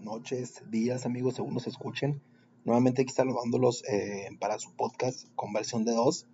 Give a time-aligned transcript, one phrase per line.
[0.00, 2.22] noches, días, amigos, según nos escuchen.
[2.64, 6.26] Nuevamente aquí saludándolos eh, para su podcast Conversión de Dos.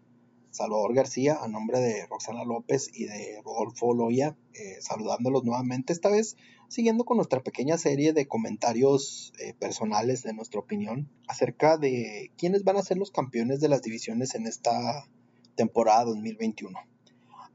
[0.51, 6.11] Salvador García, a nombre de Roxana López y de Rodolfo Loya, eh, saludándolos nuevamente, esta
[6.11, 6.37] vez
[6.69, 12.63] siguiendo con nuestra pequeña serie de comentarios eh, personales de nuestra opinión acerca de quiénes
[12.63, 15.09] van a ser los campeones de las divisiones en esta
[15.57, 16.79] temporada 2021.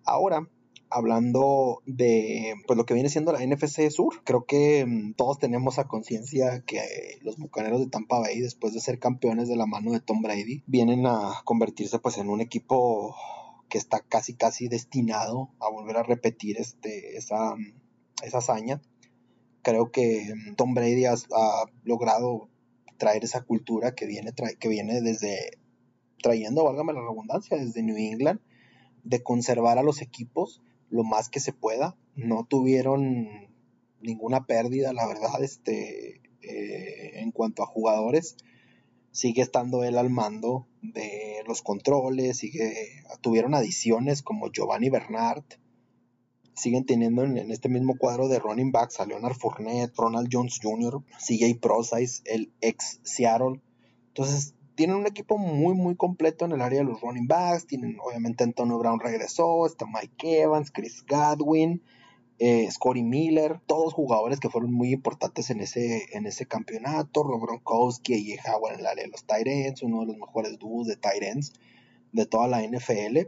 [0.04, 0.46] Ahora,
[0.90, 4.24] hablando de pues, lo que viene siendo la NFC Sur.
[4.24, 6.80] Creo que mm, todos tenemos a conciencia que
[7.22, 10.64] los Bucaneros de Tampa Bay, después de ser campeones de la mano de Tom Brady,
[10.68, 13.16] vienen a convertirse pues en un equipo
[13.70, 17.56] que está casi casi destinado a volver a repetir este, esa,
[18.24, 18.82] esa hazaña.
[19.62, 21.16] Creo que mm, Tom Brady ha,
[21.84, 22.50] logrado
[22.98, 25.52] traer esa cultura que viene, que viene desde
[26.22, 28.42] trayendo, válgame la redundancia, desde New England,
[29.04, 31.96] de conservar a los equipos lo más que se pueda.
[32.16, 33.50] No tuvieron
[34.02, 38.38] ninguna pérdida, la verdad, este, eh, en cuanto a jugadores.
[39.12, 45.44] Sigue estando él al mando de los controles, sigue, tuvieron adiciones como Giovanni Bernard,
[46.56, 51.02] siguen teniendo en, este mismo cuadro de running backs a Leonard Fournette, Ronald Jones Jr.,
[51.18, 53.62] CJ Procise, el ex Seattle.
[54.10, 57.68] Entonces, tienen un equipo muy, muy completo en el área de los running backs.
[57.68, 61.84] Tienen, obviamente, Antonio Brown regresó, está Mike Evans, Chris Godwin,
[62.38, 67.24] eh, Scotty Miller, todos jugadores que fueron muy importantes en ese, en ese campeonato.
[67.24, 70.88] Rob Gronkowski y Howard en el área de los Tyrants, uno de los mejores dúos
[70.88, 71.52] de Tyrants
[72.14, 73.28] de toda la NFL.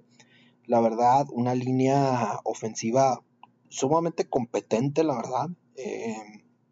[0.67, 3.25] La verdad, una línea ofensiva
[3.67, 5.49] sumamente competente, la verdad.
[5.75, 6.15] Eh,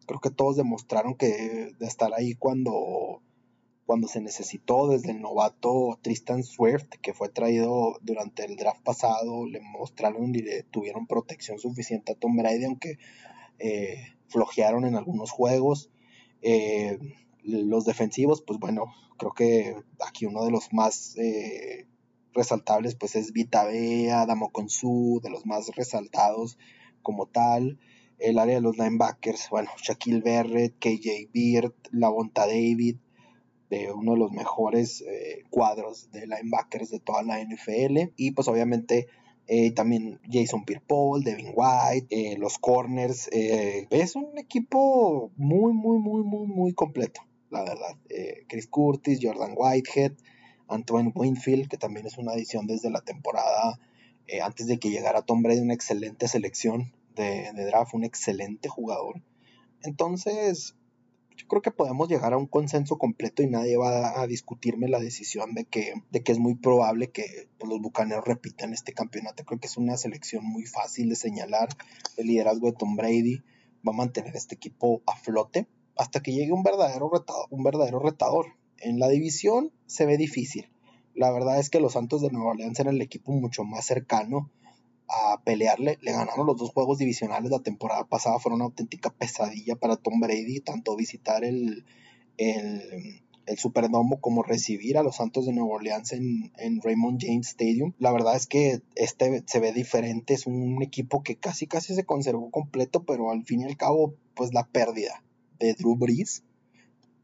[0.06, 3.20] creo que todos demostraron que de estar ahí cuando
[3.90, 9.48] cuando se necesitó desde el novato Tristan Swift, que fue traído durante el draft pasado,
[9.48, 12.98] le mostraron y le tuvieron protección suficiente a Tom Brady, aunque
[13.58, 15.90] eh, flojearon en algunos juegos.
[16.40, 17.00] Eh,
[17.42, 19.74] los defensivos, pues bueno, creo que
[20.06, 21.88] aquí uno de los más eh,
[22.32, 26.58] resaltables pues es Vita Bea, Damo Consu, de los más resaltados
[27.02, 27.80] como tal.
[28.20, 32.98] El área de los linebackers, bueno, Shaquille Barrett, KJ Beard, Lavonta David,
[33.70, 38.12] de uno de los mejores eh, cuadros de linebackers de toda la NFL.
[38.16, 39.06] Y pues obviamente
[39.46, 43.28] eh, también Jason Pierre-Paul, Devin White, eh, los corners.
[43.32, 47.96] es un equipo muy, muy, muy, muy, muy completo, la verdad.
[48.48, 50.12] Chris Curtis, Jordan Whitehead,
[50.68, 53.78] Antoine Winfield, que también es una adición desde la temporada
[54.44, 59.20] antes de que llegara Tom Brady, una excelente selección de, de draft, un excelente jugador.
[59.82, 60.76] Entonces,
[61.40, 65.00] yo creo que podemos llegar a un consenso completo y nadie va a discutirme la
[65.00, 69.44] decisión de que, de que es muy probable que pues, los Bucaneros repitan este campeonato.
[69.44, 71.70] Creo que es una selección muy fácil de señalar.
[72.18, 73.42] El liderazgo de Tom Brady
[73.86, 77.46] va a mantener este equipo a flote hasta que llegue un verdadero retador.
[77.48, 78.46] Un verdadero retador.
[78.76, 80.68] En la división se ve difícil.
[81.14, 84.50] La verdad es que los Santos de Nueva Orleans eran el equipo mucho más cercano
[85.10, 85.98] a pelearle.
[86.00, 88.38] Le ganaron los dos juegos divisionales la temporada pasada.
[88.38, 91.84] Fueron una auténtica pesadilla para Tom Brady, tanto visitar el,
[92.36, 97.48] el, el Superdomo como recibir a los Santos de Nueva Orleans en, en, Raymond James
[97.48, 97.92] Stadium.
[97.98, 100.34] La verdad es que este se ve diferente.
[100.34, 104.14] Es un equipo que casi casi se conservó completo, pero al fin y al cabo,
[104.34, 105.22] pues la pérdida
[105.58, 106.42] de Drew Brees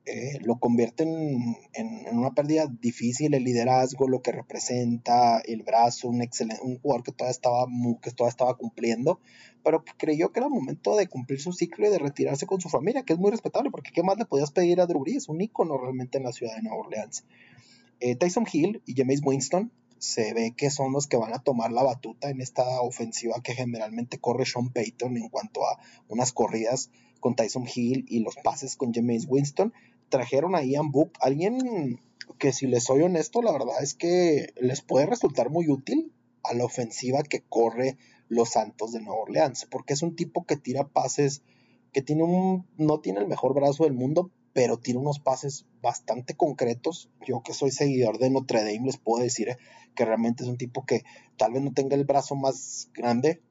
[0.08, 1.56] eh, lo convierte en,
[2.12, 7.10] una pérdida difícil el liderazgo, lo que representa, el brazo, un excelente, un jugador que
[7.10, 7.66] todavía estaba
[8.00, 9.18] que todavía estaba cumpliendo,
[9.64, 12.68] pero creyó que era el momento de cumplir su ciclo y de retirarse con su
[12.68, 15.40] familia, que es muy respetable, porque qué más le podías pedir a Drew Brees, un
[15.40, 17.24] ícono realmente en la ciudad de Nueva Orleans.
[17.98, 21.72] Eh, Tyson Hill y James Winston se ve que son los que van a tomar
[21.72, 26.90] la batuta en esta ofensiva que generalmente corre Sean Payton en cuanto a unas corridas
[27.18, 29.72] con Tyson Hill y los pases con James Winston
[30.08, 32.00] trajeron a Ian Book, alguien
[32.38, 36.12] que si les soy honesto, la verdad es que les puede resultar muy útil
[36.42, 37.96] a la ofensiva que corre
[38.28, 41.42] los Santos de Nueva Orleans, porque es un tipo que tira pases,
[41.92, 46.34] que tiene un, no tiene el mejor brazo del mundo, pero tiene unos pases bastante
[46.34, 47.10] concretos.
[47.28, 49.58] Yo que soy seguidor de Notre Dame les puedo decir
[49.94, 51.04] que realmente es un tipo que
[51.36, 53.42] tal vez no tenga el brazo más grande,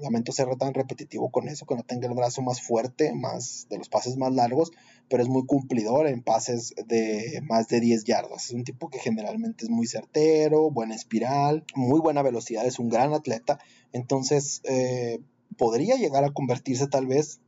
[0.00, 3.76] lamento ser tan repetitivo con eso, que no tenga el brazo más fuerte, más de
[3.76, 4.72] los pases más largos,
[5.10, 8.46] pero es muy cumplidor en pases de más de 10 yardas.
[8.46, 12.88] Es un tipo que generalmente es muy certero, buena espiral, muy buena velocidad, es un
[12.88, 13.58] gran atleta,
[13.92, 15.20] entonces eh,
[15.58, 17.40] podría llegar a convertirse tal vez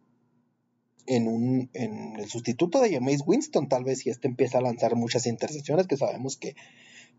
[1.06, 4.96] en, un, en el sustituto de Jameis Winston, tal vez si este empieza a lanzar
[4.96, 6.54] muchas intercepciones, que sabemos que,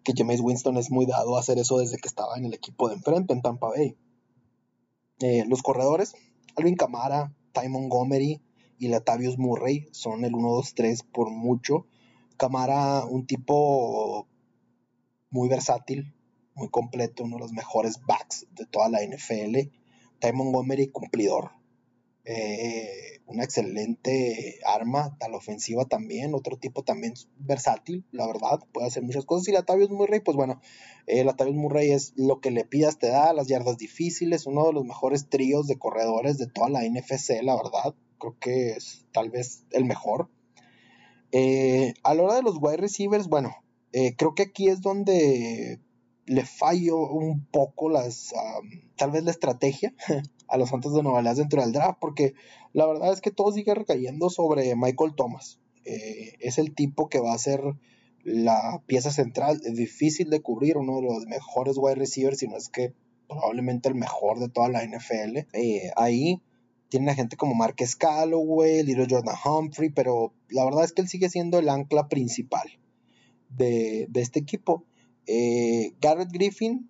[0.03, 2.89] que Jameis Winston es muy dado a hacer eso desde que estaba en el equipo
[2.89, 3.95] de enfrente, en Tampa Bay.
[5.19, 6.15] Eh, los corredores,
[6.55, 8.41] Alvin Kamara, Ty Montgomery,
[8.79, 11.87] y Latavius Murray son el 1, 2, 3 por mucho.
[12.37, 14.27] Camara, un tipo
[15.29, 16.13] muy versátil,
[16.53, 19.71] muy completo, uno de los mejores backs de toda la NFL.
[20.19, 21.51] Ty Montgomery, cumplidor.
[22.25, 28.87] Eh, una excelente arma a la ofensiva también, otro tipo también versátil, la verdad, puede
[28.87, 29.49] hacer muchas cosas.
[29.49, 30.61] Y Latavius Murray, pues bueno,
[31.05, 34.73] eh, Latavius Murray es lo que le pidas te da, las yardas difíciles, uno de
[34.73, 39.29] los mejores tríos de corredores de toda la NFC, la verdad, creo que es tal
[39.29, 40.29] vez el mejor.
[41.33, 43.55] Eh, a la hora de los wide receivers, bueno,
[43.91, 45.79] eh, creo que aquí es donde
[46.27, 48.33] le fallo un poco las,
[48.97, 49.93] tal vez la estrategia
[50.47, 52.33] a los Santos de Nueva dentro del draft, porque
[52.73, 55.59] la verdad es que todo sigue recayendo sobre Michael Thomas.
[55.85, 57.61] Eh, es el tipo que va a ser
[58.23, 62.67] la pieza central, difícil de cubrir, uno de los mejores wide receivers, si no es
[62.67, 62.93] que
[63.29, 65.37] probablemente el mejor de toda la NFL.
[65.53, 66.41] Eh, ahí
[66.89, 71.07] tienen a gente como Marques Calloway, Little Jordan Humphrey, pero la verdad es que él
[71.07, 72.67] sigue siendo el ancla principal
[73.49, 74.83] de, de este equipo.
[75.27, 76.89] Eh, Garrett Griffin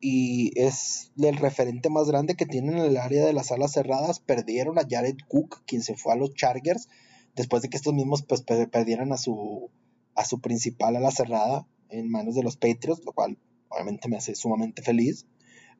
[0.00, 4.20] y es el referente más grande que tienen en el área de las alas cerradas.
[4.20, 6.88] Perdieron a Jared Cook, quien se fue a los Chargers,
[7.34, 9.70] después de que estos mismos pues, perdieran a su,
[10.14, 14.34] a su principal ala cerrada en manos de los Patriots, lo cual obviamente me hace
[14.34, 15.26] sumamente feliz.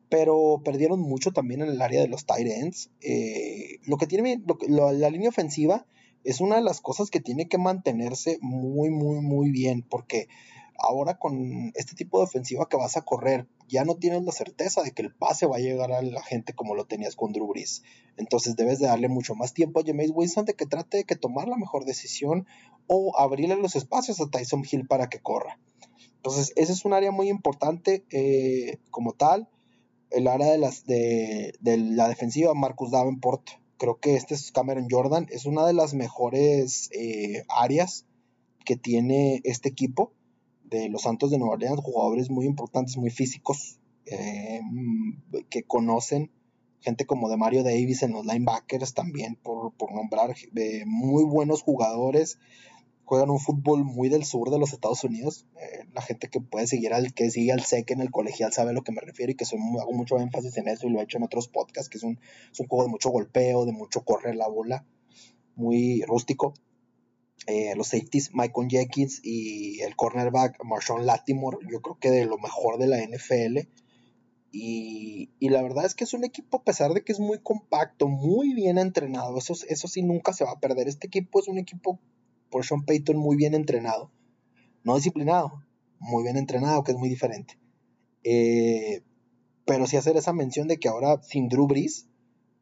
[0.09, 2.91] Pero perdieron mucho también en el área de los tight ends.
[3.03, 5.87] Eh, lo que tiene la línea ofensiva
[6.25, 10.29] es una de las cosas que tiene que mantenerse muy, muy, muy bien, porque
[10.79, 14.83] ahora con este tipo de ofensiva que vas a correr, ya no tienes la certeza
[14.83, 17.49] de que el pase va a llegar a la gente como lo tenías con Drew
[17.49, 17.83] Brees.
[18.17, 21.17] Entonces debes de darle mucho más tiempo a Jameis Winston de que trate de que
[21.17, 22.47] tomar la mejor decisión
[22.87, 25.59] o abrirle los espacios a Tyson Hill para que corra.
[26.17, 29.49] Entonces, ese es un área muy importante eh, como tal.
[30.11, 33.49] El área de, las, de, la defensiva, Marcus Davenport.
[33.77, 35.27] Creo que este es Cameron Jordan.
[35.31, 38.05] Es una de las mejores eh, áreas
[38.65, 40.13] que tiene este equipo
[40.71, 44.61] de los Santos de Nueva Orleans, jugadores muy importantes, muy físicos, eh,
[45.51, 46.31] que conocen,
[46.81, 52.39] gente como de Mario Davis en los linebackers también, por, nombrar de muy buenos jugadores,
[53.05, 56.67] juegan un fútbol muy del sur de los Estados Unidos, eh, la gente que puede
[56.67, 59.33] seguir al que sigue al SEC en el colegial sabe a lo que me refiero
[59.33, 61.99] y que hago mucho énfasis en eso y lo he hecho en otros podcasts, que
[61.99, 62.21] es un,
[62.53, 64.85] es un juego de mucho golpeo, de mucho correr la bola,
[65.57, 66.55] muy rústico.
[67.51, 72.37] Eh, los safeties Michael Jenkins y el cornerback Marshawn Latimore, yo creo que de lo
[72.37, 73.67] mejor de la NFL.
[74.53, 78.07] Y, la verdad es que es un equipo, a pesar de que es muy compacto,
[78.07, 80.89] muy bien entrenado, eso, eso sí nunca se va a perder.
[80.89, 81.99] Este equipo es un equipo,
[82.51, 84.11] por Sean Payton, muy bien entrenado.
[84.85, 85.65] No disciplinado,
[86.01, 87.59] muy bien entrenado, que es muy diferente.
[88.25, 89.01] Eh,
[89.65, 92.09] pero sí hacer esa mención de que ahora sin Drew Brees,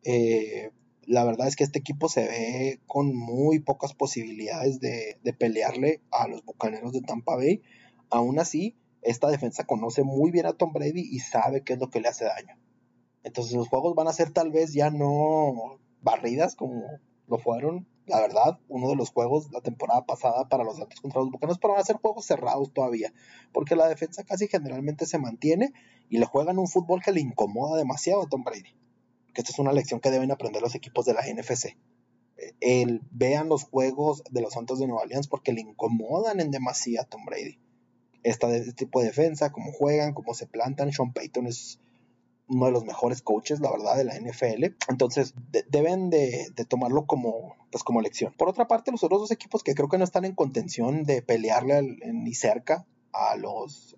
[0.05, 0.71] eh,
[1.07, 6.27] la verdad es que este equipo se ve con muy pocas posibilidades de, pelearle a
[6.27, 7.63] los Bucaneros de Tampa Bay.
[8.11, 11.91] Aún así, esta defensa conoce muy bien a Tom Brady y sabe qué es lo
[11.91, 12.59] que le hace daño.
[13.23, 16.83] Entonces los juegos van a ser tal vez ya no barridas como
[17.29, 21.21] lo fueron, la verdad, uno de los juegos la temporada pasada para los Santos contra
[21.21, 23.13] los Bucaneros, pero van a ser juegos cerrados todavía,
[23.53, 25.73] porque la defensa casi generalmente se mantiene
[26.09, 28.77] y le juegan un fútbol que le incomoda demasiado a Tom Brady
[29.37, 31.77] que esta es una lección que deben aprender los equipos de la NFC.
[32.61, 37.03] El, vean los juegos de los Santos de Nueva Orleans porque le incomodan en demasía
[37.03, 37.59] a Tom Brady.
[38.23, 40.91] Esta, este tipo de defensa, cómo juegan, cómo se plantan.
[40.91, 41.79] Sean Payton es
[42.49, 44.75] uno de los mejores coaches, la verdad, de la NFL.
[44.89, 45.35] Entonces,
[45.69, 48.33] deben de, tomarlo como, pues, como lección.
[48.39, 51.21] Por otra parte, los otros dos equipos que creo que no están en contención de
[51.21, 53.97] pelearle ni cerca a los,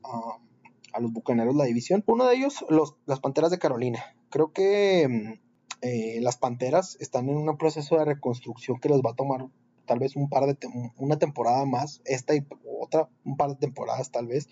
[0.99, 2.05] a los bucaneros la división.
[2.07, 4.05] Uno de ellos, los, las Panteras de Carolina.
[4.31, 5.41] Creo que mm,
[5.83, 9.47] eh, las Panteras están en un proceso de reconstrucción que les va a tomar
[9.87, 10.57] tal vez un par de
[10.97, 12.47] una temporada más, esta y
[12.81, 14.49] otra, un par de temporadas tal vez.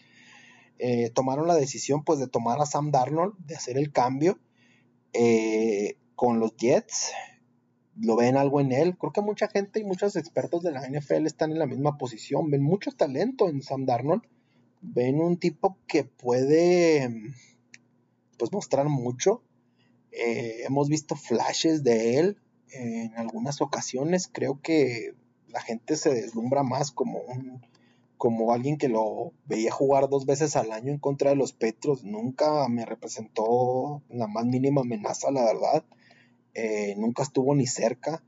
[0.79, 4.39] Eh, tomaron la decisión pues de tomar a Sam Darnold, de hacer el cambio
[5.13, 7.13] eh, con los Jets.
[8.01, 8.97] Lo ven algo en él.
[8.97, 12.51] Creo que mucha gente y muchos expertos de la NFL están en la misma posición.
[12.51, 14.23] Ven mucho talento en Sam Darnold.
[14.81, 17.11] Ven un tipo que puede
[18.39, 19.43] pues mostrar mucho
[20.19, 22.39] eh, hemos visto flashes de él
[22.71, 24.29] en algunas ocasiones.
[24.33, 25.15] Creo que
[25.49, 27.21] la gente se deslumbra más como
[28.17, 32.03] como alguien que lo veía jugar dos veces al año en contra de los Petros.
[32.03, 35.85] Nunca me representó la más mínima amenaza, la verdad.
[36.55, 38.25] Eh, nunca estuvo ni cerca.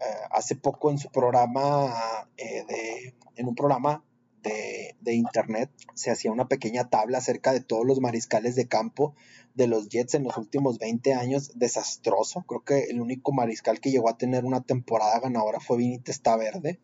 [0.00, 1.94] Eh, hace poco en su programa,
[2.36, 4.02] de, en un programa
[4.42, 9.14] de, internet se hacía una pequeña tabla acerca de todos los mariscales de campo
[9.54, 11.52] de los Jets en los últimos 20 años.
[11.56, 12.44] Desastroso.
[12.46, 16.00] Creo que el único mariscal que llegó a tener una temporada ganadora fue Vinny
[16.38, 16.80] Verde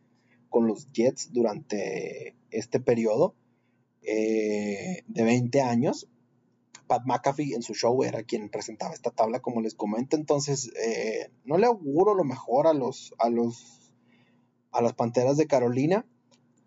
[0.50, 3.34] con los Jets durante este periodo
[4.02, 6.08] eh, de 20 años.
[6.86, 10.16] Pat McAfee en su show era quien presentaba esta tabla, como les comento.
[10.16, 13.92] Entonces, eh, no le auguro lo mejor a los, a los,
[14.70, 16.06] a las Panteras de Carolina.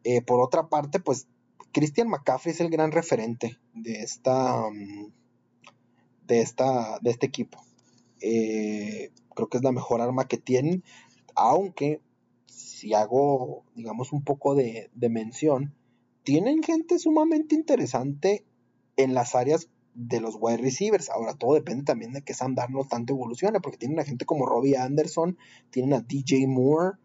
[0.04, 1.28] Eh, por otra parte, pues
[1.72, 4.64] Christian McCaffrey es el gran referente de esta,
[6.26, 7.60] de esta, de este equipo.
[8.20, 10.84] creo que es la mejor arma que tienen,
[11.36, 12.02] aunque
[12.80, 15.74] si hago, digamos, un poco de, mención,
[16.24, 18.46] tienen gente sumamente interesante
[18.96, 21.10] en las áreas de los wide receivers.
[21.10, 24.46] Ahora todo depende también de que Sam Darnold tanto evolucione, porque tienen a gente como
[24.46, 25.38] Robbie Anderson,
[25.72, 26.98] tienen a DJ Moore,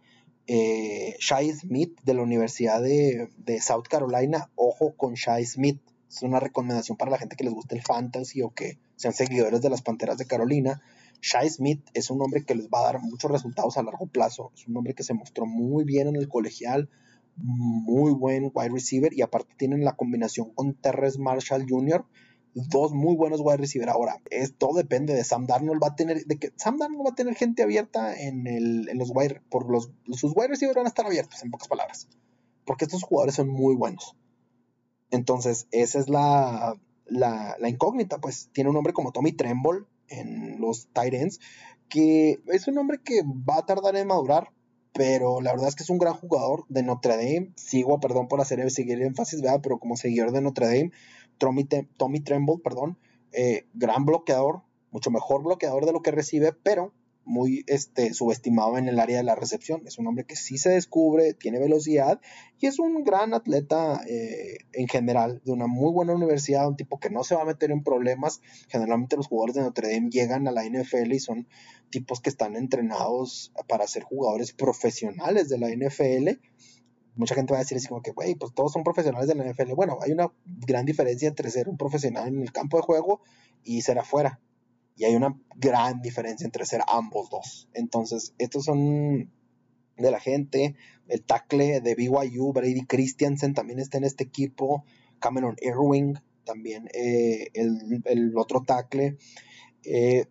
[0.47, 4.51] eh, Shai Smith de la Universidad de, de, South Carolina.
[4.55, 5.81] Ojo con Shai Smith.
[6.09, 9.61] Es una recomendación para la gente que les guste el fantasy o que sean seguidores
[9.63, 10.83] de las Panteras de Carolina.
[11.23, 14.53] Shai Smith es un hombre que les va a dar muchos resultados a largo plazo.
[14.55, 16.91] Es un hombre que se mostró muy bien en el colegial,
[17.37, 22.05] muy buen wide receiver y aparte tienen la combinación con Terrence Marshall Jr.,
[22.55, 23.89] dos muy buenos wide receiver.
[23.89, 25.83] Ahora, es, todo depende de Sam Darnold.
[25.83, 28.99] Va a tener, de que Sam Darnold va a tener gente abierta en, el, en
[28.99, 32.09] los wide, por los, sus wide receivers van a estar abiertos, en pocas palabras.
[32.65, 34.17] Porque estos jugadores son muy buenos.
[35.11, 38.21] Entonces, esa es la, la, incógnita.
[38.21, 41.41] Pues tiene un hombre como Tommy Tremble, en los Titans,
[41.89, 44.51] que es un hombre que va a tardar en madurar,
[44.93, 47.53] pero la verdad es que es un gran jugador de Notre Dame.
[47.57, 49.61] Sigo, perdón por hacer seguir énfasis, ¿verdad?
[49.63, 50.93] pero como seguidor de Notre Dame,
[51.39, 51.65] Tommy,
[52.21, 52.99] Tremble, perdón,
[53.33, 56.93] eh, gran bloqueador, mucho mejor bloqueador de lo que recibe, pero
[57.25, 59.83] muy este, subestimado en el área de la recepción.
[59.87, 62.21] Es un hombre que sí se descubre, tiene velocidad
[62.61, 66.99] y es un gran atleta eh, en general, de una muy buena universidad, un tipo
[66.99, 68.41] que no se va a meter en problemas.
[68.69, 71.49] Generalmente los jugadores de Notre Dame llegan a la NFL y son
[71.91, 76.41] tipos que están entrenados para ser jugadores profesionales de la NFL.
[77.17, 79.45] Mucha gente va a decir así como que, güey, pues todos son profesionales de la
[79.45, 79.73] NFL.
[79.75, 83.21] Bueno, hay una gran diferencia entre ser un profesional en el campo de juego
[83.63, 84.41] y ser afuera.
[84.97, 87.69] Y hay una gran diferencia entre ser ambos dos.
[87.73, 89.31] Entonces, estos son
[89.97, 90.77] de la gente.
[91.09, 94.85] El tackle de BYU, Brady Christiansen, también está en este equipo.
[95.19, 99.17] Cameron Irving, también eh, el, otro tackle.
[99.87, 100.27] Eh,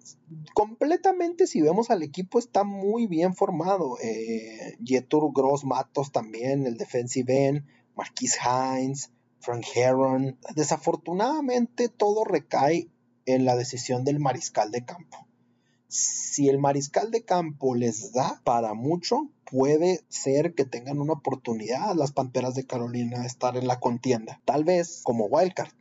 [0.54, 3.98] completamente, si vemos al equipo, está muy bien formado.
[4.02, 10.38] Eh, Jetur Gross Matos también, el defensive end, Marquis Hines, Frank Heron.
[10.56, 12.90] Desafortunadamente, todo recae
[13.26, 15.28] en la decisión del mariscal de campo.
[15.88, 21.94] Si el mariscal de campo les da para mucho, puede ser que tengan una oportunidad
[21.96, 24.42] las Panteras de Carolina de estar en la contienda.
[24.44, 25.72] Tal vez como wildcard,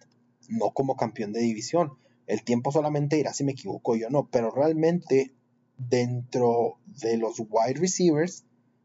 [0.49, 1.97] no como campeón de división.
[2.27, 5.33] El tiempo solamente irá si me equivoco yo no, pero realmente
[5.77, 8.45] dentro de los wide receivers,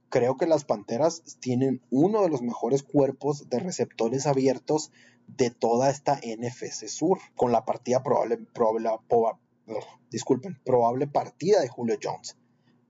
[0.09, 4.91] creo que las Panteras tienen uno de los mejores cuerpos de receptores abiertos
[5.27, 8.89] de toda esta NFC Sur, con la partida probable, probable,
[10.09, 12.37] disculpen, probable partida de Julio Jones.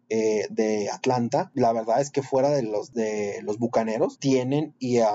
[0.09, 4.99] Eh, de Atlanta, la verdad es que fuera de los de los bucaneros tienen y,
[4.99, 5.11] ah,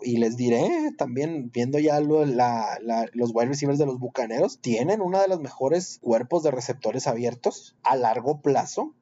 [0.00, 5.28] y les diré también viendo ya los wide receivers de los bucaneros tienen una de
[5.28, 8.94] los mejores cuerpos de receptores abiertos a largo plazo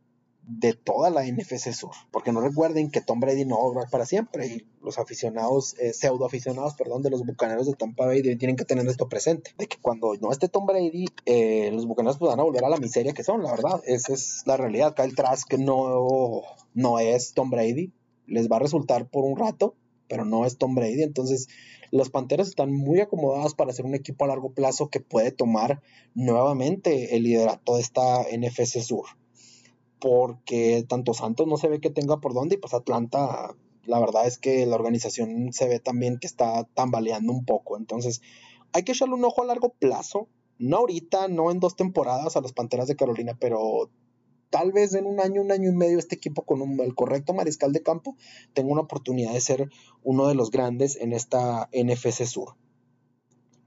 [0.47, 1.93] de toda la NFC Sur.
[2.11, 5.79] Porque no recuerden que Tom Brady no va a durar para siempre y los aficionados,
[5.79, 9.53] eh, pseudo aficionados, perdón, de los bucaneros de Tampa Bay tienen que tener esto presente.
[9.59, 12.69] De que cuando no esté Tom Brady, eh, los bucaneros pues, van a volver a
[12.69, 13.81] la miseria que son, la verdad.
[13.87, 14.95] Esa es la realidad.
[14.95, 16.43] Kyle Trask no,
[16.75, 17.93] no es Tom Brady.
[18.27, 19.75] Les va a resultar por un rato,
[20.09, 21.03] pero no es Tom Brady.
[21.03, 21.49] Entonces,
[21.93, 25.83] los Panteras están muy acomodados para ser un equipo a largo plazo que puede tomar
[26.15, 29.07] nuevamente el liderato de esta NFC Sur
[30.01, 33.55] porque tanto Santos no se ve que tenga por dónde y pues Atlanta,
[33.85, 37.77] la verdad es que la organización se ve también que está tambaleando un poco.
[37.77, 38.23] Entonces,
[38.73, 40.29] hay que echarle un ojo a largo plazo.
[40.59, 43.91] No ahorita, no en dos temporadas a las Panteras de Carolina, pero
[44.51, 47.33] tal vez en un año, un año y medio este equipo con un, el correcto
[47.33, 48.17] mariscal de campo
[48.53, 49.71] tenga una oportunidad de ser
[50.03, 52.57] uno de los grandes en esta NFC Sur.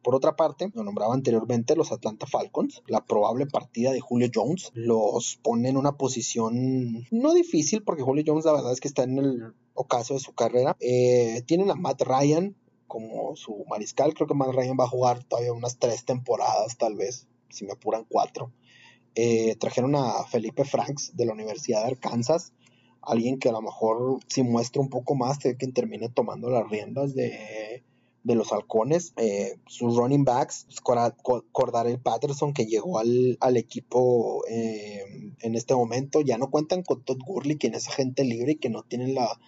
[0.04, 4.72] Por otra parte, lo nombraba anteriormente los Atlanta Falcons, la probable partida de Julio Jones
[4.74, 9.04] los pone en una posición no difícil porque Julio Jones la verdad es que está
[9.04, 10.76] en el ocaso de su carrera.
[10.82, 12.54] Eh, tienen a Matt Ryan
[12.86, 16.96] como su mariscal, creo que Matt Ryan va a jugar todavía unas tres temporadas tal
[16.96, 18.52] vez, si me apuran cuatro.
[19.16, 22.52] Eh, trajeron a Felipe Franks de la Universidad de Arkansas,
[23.02, 27.16] alguien que a lo mejor si muestra un poco más, que termine tomando las riendas
[27.16, 27.84] de,
[28.24, 29.14] de los halcones.
[29.18, 35.04] Eh, sus running backs, Cordarel Patterson, que llegó al, equipo eh,
[35.40, 38.70] en este momento, ya no cuentan con Todd Gurley, quien es agente libre y que
[38.70, 39.40] no tienen la,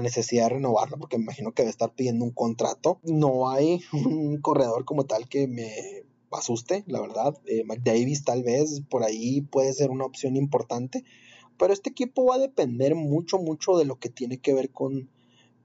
[0.00, 3.00] necesidad de renovarlo, porque me imagino que debe estar pidiendo un contrato.
[3.02, 7.38] No hay un corredor como tal que me asuste, la verdad.
[7.46, 11.04] Eh, McDavis tal vez por ahí puede ser una opción importante.
[11.58, 15.08] Pero este equipo va a depender mucho, mucho de lo que tiene que ver con,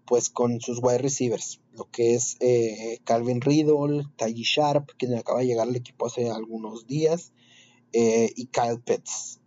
[0.06, 1.62] pues, con sus wide receivers.
[1.72, 6.30] Lo que es eh, Calvin Riddle, Taji Sharp, quien acaba de llegar al equipo hace
[6.30, 7.32] algunos días,
[7.94, 9.40] eh, y Kyle Pitts.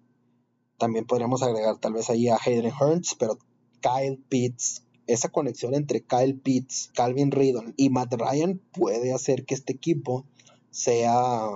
[0.79, 3.39] También podríamos agregar tal vez ahí a Hayden Hurts, pero
[3.81, 9.55] Kyle Pitts, esa conexión entre Kyle Pitts, Calvin Riddle y Matt Ryan puede hacer que
[9.55, 10.27] este equipo
[10.71, 11.49] sea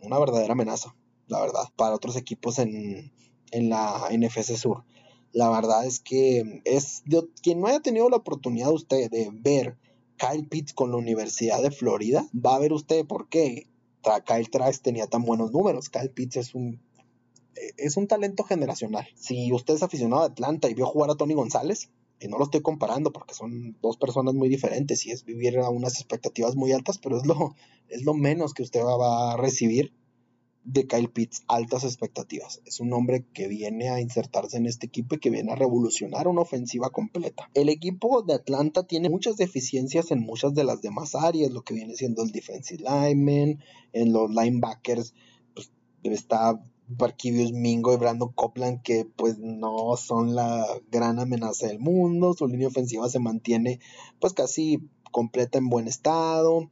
[0.00, 0.94] una verdadera amenaza,
[1.26, 3.12] la verdad, para otros equipos en,
[3.50, 4.84] en la NFC Sur.
[5.36, 7.02] La verdad es que es
[7.42, 9.76] quien no haya tenido la oportunidad usted de ver
[10.16, 13.66] Kyle Pitts con la Universidad de Florida, va a ver usted por qué
[14.24, 15.90] Kyle Trask tenía tan buenos números.
[15.90, 16.80] Kyle Pitts es un
[17.76, 19.08] es un talento generacional.
[19.14, 22.44] Si usted es aficionado a Atlanta y vio jugar a Tony González, y no lo
[22.44, 26.72] estoy comparando porque son dos personas muy diferentes y es vivir a unas expectativas muy
[26.72, 27.54] altas, pero es lo,
[27.90, 29.92] es lo menos que usted va a recibir
[30.66, 32.60] de Kyle Pitts, altas expectativas.
[32.66, 36.26] Es un hombre que viene a insertarse en este equipo y que viene a revolucionar
[36.26, 37.48] una ofensiva completa.
[37.54, 41.74] El equipo de Atlanta tiene muchas deficiencias en muchas de las demás áreas, lo que
[41.74, 45.14] viene siendo el defensive lineman, en los linebackers,
[45.54, 45.70] pues
[46.02, 52.34] está Barquivius Mingo y Brandon Copland, que pues no son la gran amenaza del mundo.
[52.34, 53.80] Su línea ofensiva se mantiene
[54.20, 54.80] pues casi
[55.12, 56.70] completa en buen estado.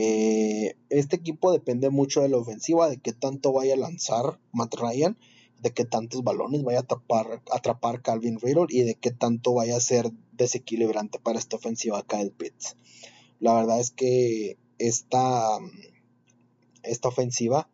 [0.00, 4.76] Eh, este equipo depende mucho de la ofensiva, de qué tanto vaya a lanzar Matt
[4.76, 5.18] Ryan,
[5.60, 6.86] de qué tantos balones vaya a
[7.52, 12.30] atrapar, Calvin Riddle y de qué tanto vaya a ser desequilibrante para esta ofensiva Kyle
[12.30, 12.76] Pitts.
[13.40, 15.58] La verdad es que esta,
[16.84, 17.68] esta ofensiva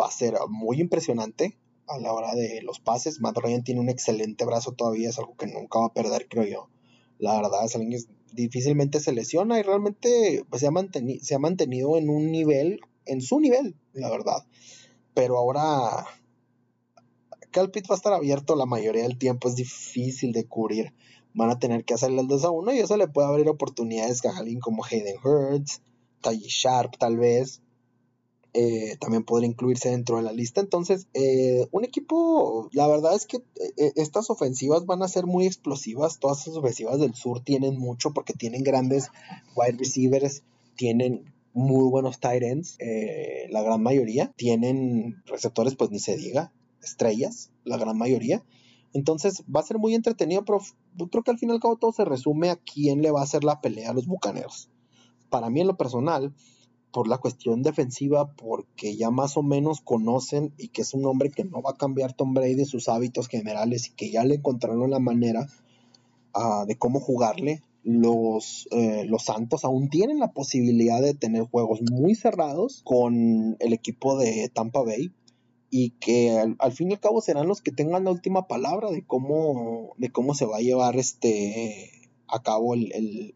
[0.00, 3.20] va a ser muy impresionante a la hora de los pases.
[3.20, 6.44] Matt Ryan tiene un excelente brazo todavía, es algo que nunca va a perder, creo
[6.44, 6.70] yo.
[7.18, 8.00] La verdad es alguien
[8.32, 10.70] difícilmente se lesiona y realmente pues, se, ha
[11.20, 14.44] se ha mantenido en un nivel, en su nivel, la verdad.
[15.14, 16.06] Pero ahora
[17.50, 20.92] Calpit va a estar abierto la mayoría del tiempo, es difícil de cubrir.
[21.34, 24.24] Van a tener que hacerle el 2 a 1 y eso le puede abrir oportunidades
[24.24, 25.82] a alguien como Hayden Hurts,
[26.22, 27.62] Ty Sharp tal vez,
[28.54, 30.60] eh, también podría incluirse dentro de la lista.
[30.60, 35.46] Entonces, eh, un equipo, la verdad es que eh, estas ofensivas van a ser muy
[35.46, 36.18] explosivas.
[36.18, 39.10] Todas las ofensivas del sur tienen mucho porque tienen grandes
[39.54, 40.42] wide receivers,
[40.76, 42.78] tienen muy buenos tight ends,
[43.50, 44.32] la gran mayoría.
[44.36, 48.44] Tienen receptores, pues ni se diga, estrellas, la gran mayoría.
[48.92, 50.60] Entonces va a ser muy entretenido, pero
[50.96, 53.20] yo creo que al fin y al cabo todo se resume a quién le va
[53.20, 54.70] a hacer la pelea a los bucaneros.
[55.28, 56.32] Para mí en lo personal,
[56.92, 61.30] por la cuestión defensiva, porque ya más o menos conocen y que es un hombre
[61.30, 64.90] que no va a cambiar Tom Brady sus hábitos generales y que ya le encontraron
[64.90, 65.46] la manera
[66.34, 67.62] ah, de cómo jugarle.
[67.84, 73.72] Los, eh, los Santos aún tienen la posibilidad de tener juegos muy cerrados con el
[73.72, 75.12] equipo de Tampa Bay
[75.70, 78.90] y que al, al, fin y al cabo serán los que tengan la última palabra
[78.90, 81.97] de cómo, de cómo se va a llevar este
[82.28, 83.34] a cabo el,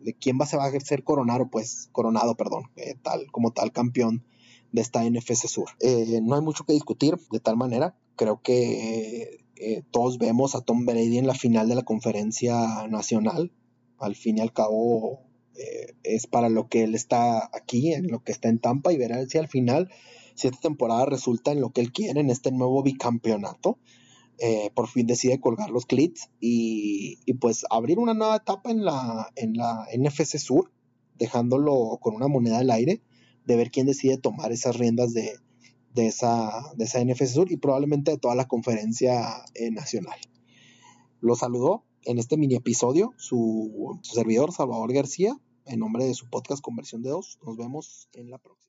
[0.00, 4.24] de quién va, a ser coronado, pues, coronado, perdón, eh, tal, como tal campeón
[4.72, 5.70] de esta NFC Sur.
[5.80, 7.96] Eh, no hay mucho que discutir de tal manera.
[8.16, 13.52] Creo que eh, todos vemos a Tom Brady en la final de la conferencia nacional.
[13.98, 15.26] Al fin y al cabo
[16.04, 19.26] es para lo que él está aquí, en lo que está en Tampa y verá
[19.26, 19.90] si al final,
[20.34, 23.78] si esta temporada resulta en lo que él quiere, en este nuevo bicampeonato.
[24.42, 29.30] Eh, por fin decide colgar los clits y, pues abrir una nueva etapa en la,
[29.36, 30.72] en la NFC Sur,
[31.18, 33.02] dejándolo con una moneda al aire,
[33.44, 35.38] de ver quién decide tomar esas riendas de,
[35.94, 40.18] esa, de esa NFC Sur y probablemente de toda la conferencia eh, nacional.
[41.20, 46.30] Lo saludó en este mini episodio su, su servidor Salvador García, en nombre de su
[46.30, 47.38] podcast Conversión de Dos.
[47.44, 48.60] Nos vemos en la próxima.